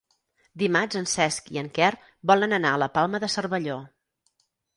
[0.61, 1.89] Dimarts en Cesc i en Quer
[2.33, 3.79] volen anar a la Palma de Cervelló.